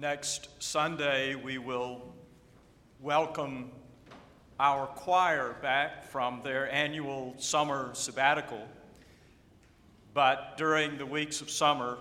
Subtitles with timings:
[0.00, 2.00] Next Sunday, we will
[3.02, 3.70] welcome
[4.58, 8.66] our choir back from their annual summer sabbatical.
[10.14, 11.98] But during the weeks of summer,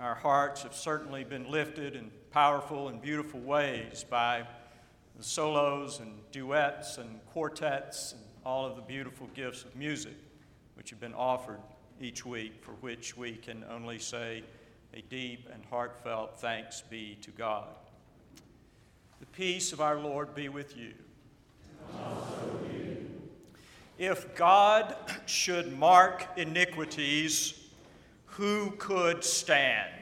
[0.00, 4.46] our hearts have certainly been lifted in powerful and beautiful ways by
[5.18, 10.16] the solos and duets and quartets and all of the beautiful gifts of music
[10.72, 11.60] which have been offered
[12.00, 14.42] each week, for which we can only say,
[14.96, 17.68] a deep and heartfelt thanks be to God.
[19.20, 20.94] The peace of our Lord be with you.
[23.98, 24.96] If God
[25.26, 27.68] should mark iniquities,
[28.24, 29.92] who could stand?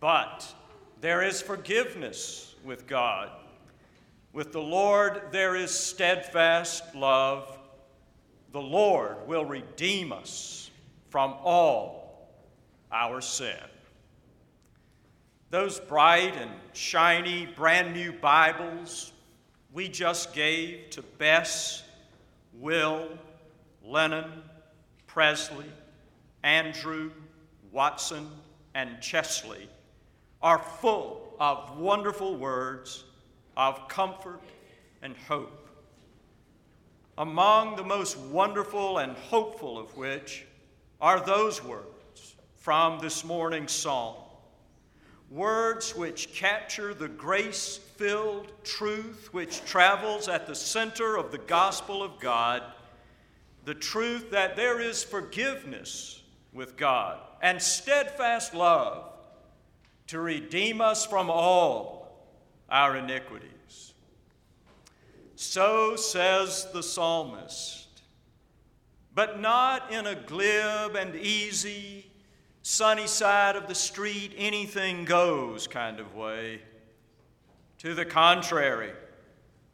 [0.00, 0.50] But
[1.02, 3.30] there is forgiveness with God.
[4.32, 7.58] With the Lord there is steadfast love.
[8.52, 10.70] The Lord will redeem us
[11.10, 12.03] from all
[12.94, 13.58] our sin.
[15.50, 19.12] Those bright and shiny, brand new Bibles
[19.72, 21.82] we just gave to Bess,
[22.54, 23.08] Will,
[23.84, 24.30] Lennon,
[25.08, 25.66] Presley,
[26.44, 27.10] Andrew,
[27.72, 28.30] Watson,
[28.76, 29.68] and Chesley
[30.40, 33.02] are full of wonderful words
[33.56, 34.40] of comfort
[35.02, 35.68] and hope.
[37.18, 40.46] Among the most wonderful and hopeful of which
[41.00, 41.93] are those words
[42.64, 44.14] from this morning's psalm.
[45.30, 52.02] Words which capture the grace filled truth which travels at the center of the gospel
[52.02, 52.62] of God
[53.66, 56.22] the truth that there is forgiveness
[56.54, 59.12] with God and steadfast love
[60.06, 62.24] to redeem us from all
[62.70, 63.92] our iniquities.
[65.36, 68.00] So says the psalmist,
[69.14, 72.06] but not in a glib and easy
[72.64, 76.62] sunny side of the street, anything goes kind of way.
[77.78, 78.90] To the contrary,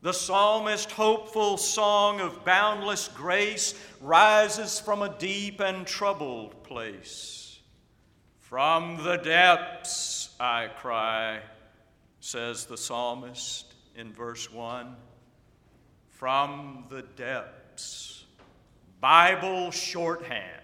[0.02, 7.60] the psalmist's hopeful song of boundless grace rises from a deep and troubled place.
[8.38, 11.42] From the depths I cry,
[12.18, 14.96] says the psalmist in verse 1.
[16.08, 18.24] From the depths.
[19.00, 20.60] Bible shorthand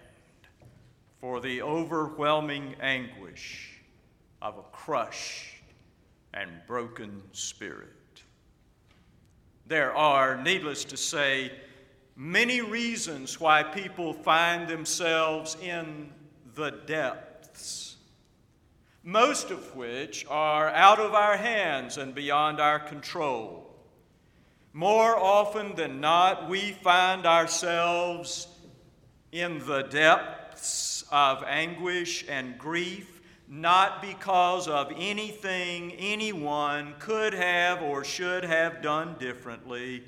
[1.19, 3.81] for the overwhelming anguish
[4.41, 5.55] of a crushed
[6.33, 7.89] and broken spirit.
[9.65, 11.51] There are, needless to say,
[12.15, 16.11] many reasons why people find themselves in
[16.55, 17.97] the depths,
[19.03, 23.63] most of which are out of our hands and beyond our control.
[24.71, 28.47] More often than not, we find ourselves
[29.31, 30.46] in the depths
[31.11, 39.15] of anguish and grief, not because of anything anyone could have or should have done
[39.19, 40.03] differently,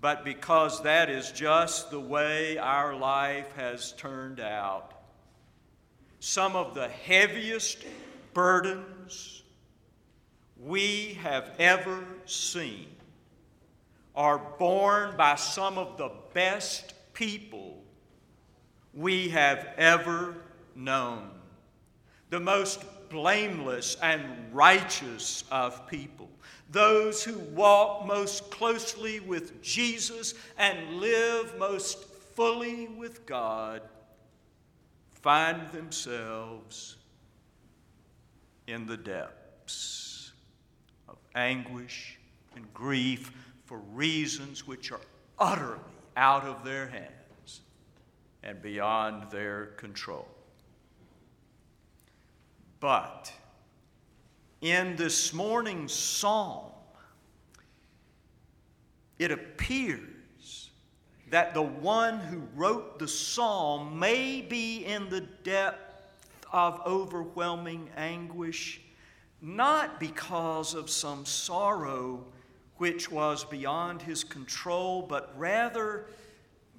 [0.00, 4.92] but because that is just the way our life has turned out.
[6.20, 7.84] Some of the heaviest
[8.34, 9.42] burdens
[10.58, 12.88] we have ever seen
[14.14, 17.79] are borne by some of the best people
[18.94, 20.34] we have ever
[20.74, 21.30] known.
[22.30, 26.28] The most blameless and righteous of people.
[26.70, 33.82] Those who walk most closely with Jesus and live most fully with God
[35.10, 36.96] find themselves
[38.68, 40.32] in the depths
[41.08, 42.18] of anguish
[42.54, 43.32] and grief
[43.64, 45.00] for reasons which are
[45.38, 45.80] utterly
[46.16, 47.19] out of their hands
[48.42, 50.28] and beyond their control.
[52.80, 53.32] But
[54.60, 56.72] in this morning's psalm,
[59.18, 60.70] it appears
[61.28, 66.02] that the one who wrote the psalm may be in the depth
[66.52, 68.80] of overwhelming anguish,
[69.40, 72.24] not because of some sorrow
[72.78, 76.06] which was beyond his control, but rather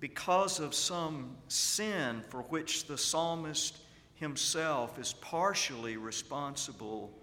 [0.01, 3.77] because of some sin for which the psalmist
[4.15, 7.13] himself is partially responsible.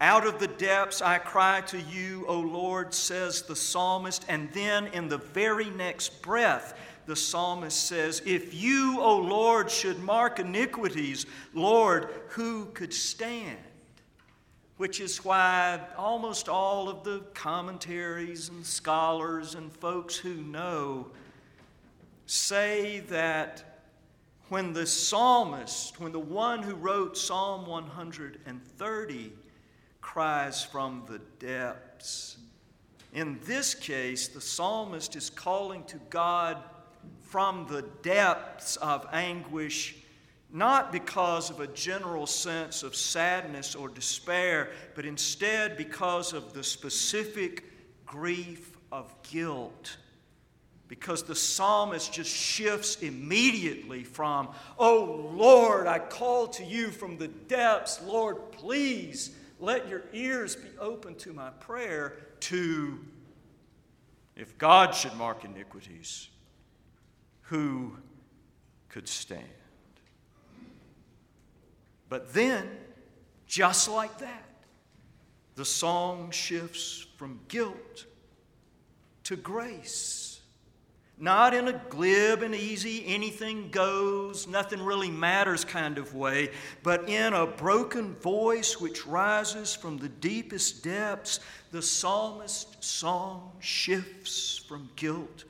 [0.00, 4.24] Out of the depths I cry to you, O Lord, says the psalmist.
[4.28, 9.98] And then in the very next breath, the psalmist says, If you, O Lord, should
[9.98, 13.58] mark iniquities, Lord, who could stand?
[14.76, 21.06] Which is why almost all of the commentaries and scholars and folks who know
[22.26, 23.80] say that
[24.48, 29.32] when the psalmist, when the one who wrote Psalm 130
[30.00, 32.36] cries from the depths.
[33.12, 36.58] In this case, the psalmist is calling to God
[37.22, 39.96] from the depths of anguish,
[40.56, 46.64] not because of a general sense of sadness or despair, but instead because of the
[46.64, 47.64] specific
[48.06, 49.98] grief of guilt
[50.88, 54.48] because the psalmist just shifts immediately from,
[54.78, 58.00] Oh Lord, I call to you from the depths.
[58.02, 63.00] Lord, please let your ears be open to my prayer, to,
[64.36, 66.28] if God should mark iniquities,
[67.42, 67.96] who
[68.88, 69.44] could stand?
[72.08, 72.68] But then,
[73.46, 74.48] just like that,
[75.54, 78.06] the song shifts from guilt
[79.24, 80.40] to grace.
[81.18, 86.50] Not in a glib and easy, anything goes, nothing really matters kind of way,
[86.82, 91.40] but in a broken voice which rises from the deepest depths,
[91.72, 95.44] the psalmist's song shifts from guilt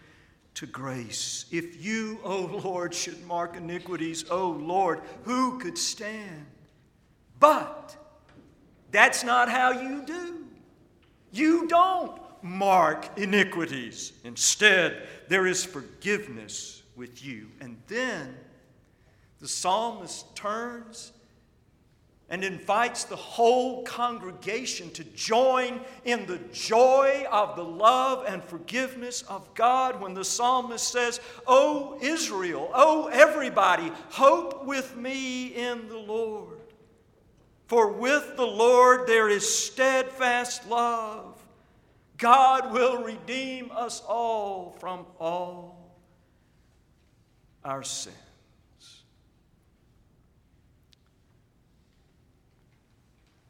[0.57, 1.47] to grace.
[1.51, 6.47] If you, O Lord, should mark iniquities, O Lord, who could stand?
[7.39, 7.97] But
[8.91, 10.47] that's not how you do.
[11.31, 14.13] You don't mark iniquities.
[14.25, 17.49] Instead, there is forgiveness with you.
[17.61, 18.35] And then
[19.41, 21.13] the psalmist turns
[22.29, 29.23] and invites the whole congregation to join in the joy of the love and forgiveness
[29.23, 35.99] of God when the psalmist says, Oh, Israel, oh, everybody, hope with me in the
[35.99, 36.59] Lord.
[37.67, 41.37] For with the Lord there is steadfast love
[42.19, 45.95] God will redeem us all from all
[47.65, 48.17] our sins.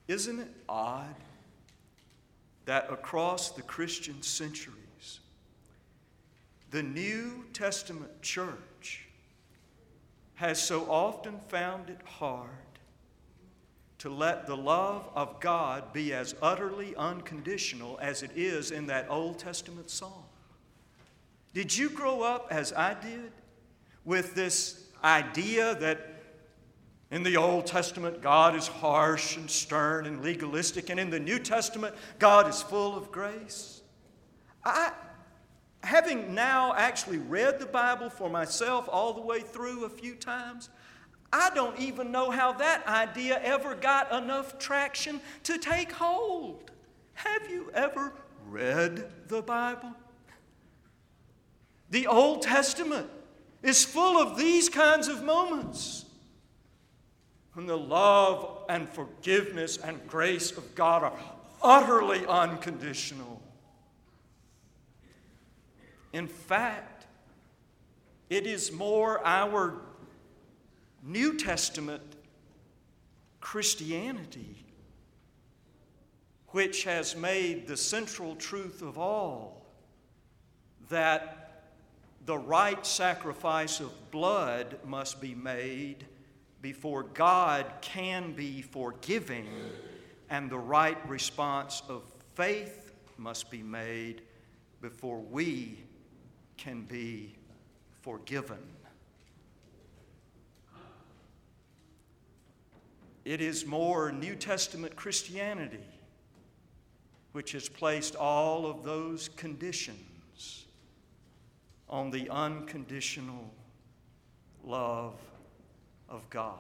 [0.09, 1.15] Isn't it odd
[2.65, 5.21] that across the Christian centuries,
[6.71, 9.07] the New Testament church
[10.35, 12.51] has so often found it hard
[13.99, 19.07] to let the love of God be as utterly unconditional as it is in that
[19.09, 20.25] Old Testament song.
[21.55, 23.33] Did you grow up as I did
[24.05, 26.16] with this idea that
[27.11, 31.39] in the Old Testament God is harsh and stern and legalistic, and in the New
[31.39, 33.83] Testament God is full of grace?
[34.65, 34.93] I,
[35.83, 40.69] having now actually read the Bible for myself all the way through a few times,
[41.33, 46.71] I don't even know how that idea ever got enough traction to take hold.
[47.15, 48.13] Have you ever
[48.49, 49.93] read the Bible?
[51.91, 53.09] The Old Testament
[53.63, 56.06] is full of these kinds of moments
[57.57, 61.19] when the love and forgiveness and grace of God are
[61.63, 63.41] utterly unconditional.
[66.13, 67.07] In fact,
[68.29, 69.73] it is more our
[71.03, 72.03] New Testament
[73.41, 74.67] Christianity,
[76.49, 79.65] which has made the central truth of all
[80.91, 81.63] that
[82.27, 86.05] the right sacrifice of blood must be made
[86.67, 89.47] before God can be forgiving,
[90.31, 92.03] and the right response of
[92.35, 94.23] faith must be made
[94.81, 95.79] before we
[96.57, 97.37] can be
[98.03, 98.59] forgiven.
[103.25, 105.87] It is more New Testament Christianity
[107.31, 110.65] which has placed all of those conditions
[111.89, 113.53] on the unconditional
[114.65, 115.15] love
[116.09, 116.59] of God.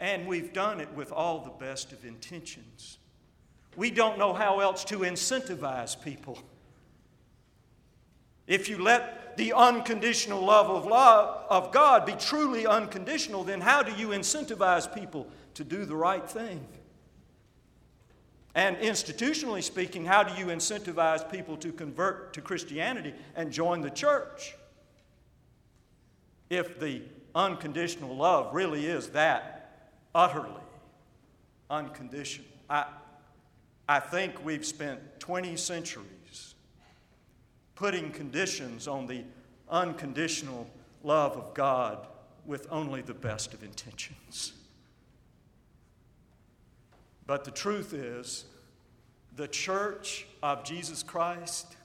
[0.00, 2.98] And we've done it with all the best of intentions.
[3.76, 6.38] We don't know how else to incentivize people.
[8.46, 13.82] If you let the unconditional love of, love of God be truly unconditional, then how
[13.82, 16.66] do you incentivize people to do the right thing?
[18.54, 23.90] And institutionally speaking, how do you incentivize people to convert to Christianity and join the
[23.90, 24.56] church?
[26.50, 27.02] If the
[27.38, 30.60] unconditional love really is that utterly
[31.70, 32.48] unconditional.
[32.68, 32.86] I,
[33.88, 36.54] I think we've spent 20 centuries
[37.76, 39.22] putting conditions on the
[39.70, 40.68] unconditional
[41.04, 42.08] love of God
[42.44, 44.52] with only the best of intentions.
[47.24, 48.46] But the truth is,
[49.36, 51.76] the church of Jesus Christ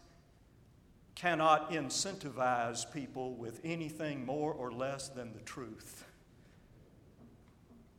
[1.24, 6.04] cannot incentivize people with anything more or less than the truth.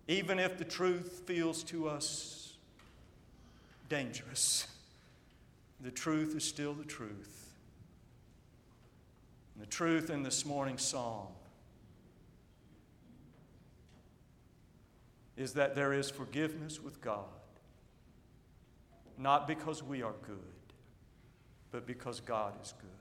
[0.07, 2.59] Even if the truth feels to us
[3.88, 4.66] dangerous,
[5.81, 7.54] the truth is still the truth.
[9.54, 11.28] And the truth in this morning's psalm
[15.38, 17.25] is that there is forgiveness with God,
[19.16, 20.75] not because we are good,
[21.71, 22.94] but because God is good.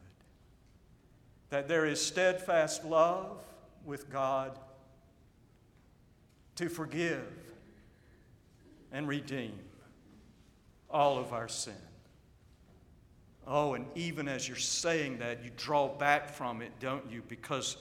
[1.53, 3.37] That there is steadfast love
[3.85, 4.57] with God
[6.55, 7.27] to forgive
[8.91, 9.53] and redeem
[10.89, 11.75] all of our sin.
[13.45, 17.21] Oh, and even as you're saying that, you draw back from it, don't you?
[17.27, 17.77] Because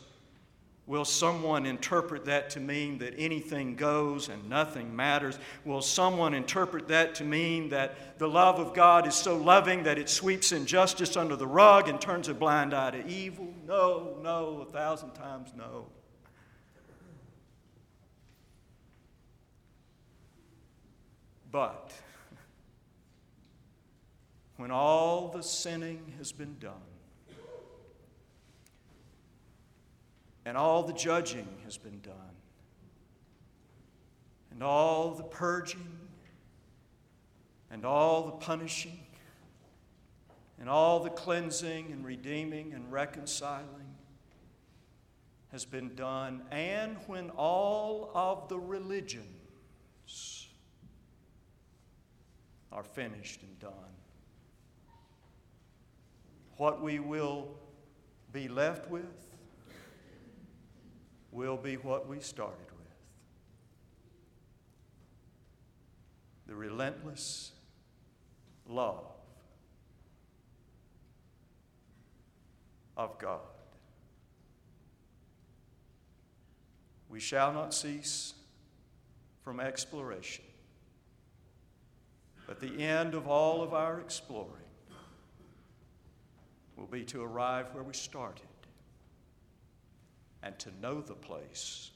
[0.86, 5.38] will someone interpret that to mean that anything goes and nothing matters?
[5.64, 9.98] Will someone interpret that to mean that the love of God is so loving that
[9.98, 13.52] it sweeps injustice under the rug and turns a blind eye to evil?
[13.66, 15.86] No, no, a thousand times no.
[21.52, 21.92] But
[24.56, 26.91] when all the sinning has been done,
[30.44, 32.14] and all the judging has been done,
[34.50, 35.98] and all the purging,
[37.70, 39.00] and all the punishing,
[40.58, 43.96] and all the cleansing and redeeming and reconciling
[45.50, 50.48] has been done, and when all of the religions
[52.72, 53.72] are finished and done.
[56.56, 57.48] What we will
[58.32, 59.31] be left with
[61.32, 62.82] will be what we started with
[66.46, 67.52] the relentless
[68.68, 69.06] love
[72.96, 73.40] of God.
[77.08, 78.34] We shall not cease
[79.42, 80.44] from exploration.
[82.46, 84.48] But the end of all of our exploring
[86.76, 88.51] will be to arrive where we started
[90.42, 91.90] and to know the place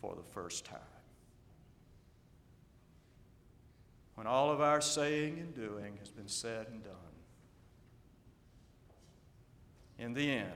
[0.00, 0.78] for the first time.
[4.14, 6.92] When all of our saying and doing has been said and done,
[9.98, 10.52] in the end,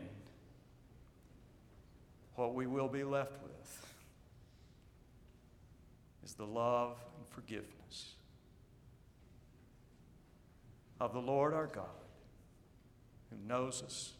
[2.34, 3.86] what we will be left with
[6.24, 8.14] is the love and forgiveness
[11.00, 11.84] of the Lord our God,
[13.30, 14.12] who knows us,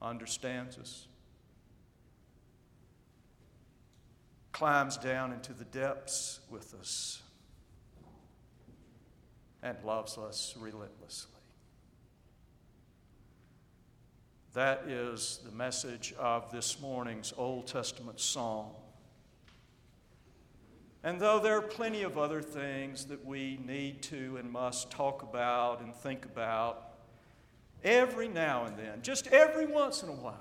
[0.00, 1.06] understands us,
[4.52, 7.22] climbs down into the depths with us,
[9.62, 11.32] and loves us relentlessly.
[14.54, 18.70] That is the message of this morning's Old Testament psalm.
[21.04, 25.22] And though there are plenty of other things that we need to and must talk
[25.22, 26.87] about and think about,
[27.84, 30.34] every now and then, just every once in a while,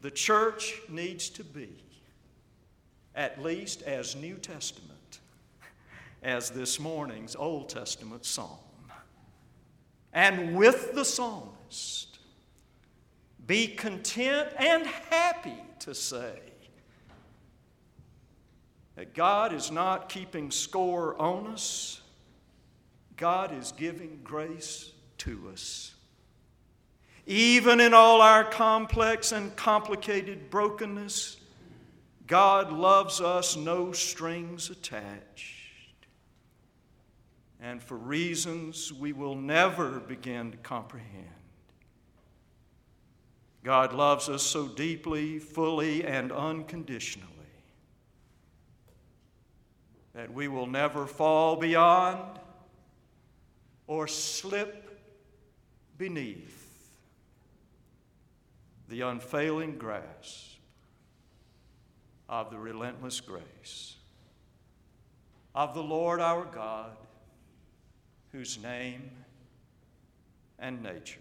[0.00, 1.70] the church needs to be
[3.14, 5.20] at least as New Testament
[6.22, 8.58] as this morning's Old Testament psalm.
[10.12, 12.18] And with the psalmist,
[13.46, 16.38] be content and happy to say,
[18.94, 22.00] that God is not keeping score on us,
[23.16, 24.90] God is giving grace
[25.22, 25.94] to us.
[27.26, 31.36] Even in all our complex and complicated brokenness,
[32.26, 36.06] God loves us, no strings attached.
[37.60, 41.28] And for reasons we will never begin to comprehend,
[43.62, 47.28] God loves us so deeply, fully, and unconditionally
[50.14, 52.40] that we will never fall beyond
[53.86, 54.91] or slip
[55.98, 56.68] beneath
[58.88, 60.58] the unfailing grasp
[62.28, 63.96] of the relentless grace
[65.54, 66.96] of the Lord our God,
[68.32, 69.10] whose name
[70.58, 71.20] and nature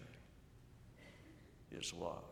[1.72, 2.31] is love.